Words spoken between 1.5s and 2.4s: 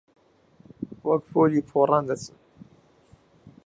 پۆڕان دەچن